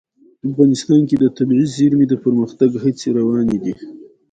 افغانستان 0.49 1.01
کې 1.09 1.15
د 1.19 1.25
طبیعي 1.37 1.65
زیرمې 1.75 2.05
د 2.09 2.13
پرمختګ 2.23 2.69
هڅې 2.83 3.07
روانې 3.17 3.57
دي. 3.63 3.73